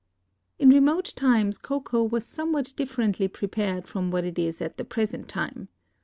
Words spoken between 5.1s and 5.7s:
time.